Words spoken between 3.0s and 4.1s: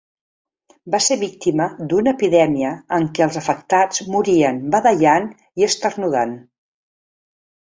què els afectats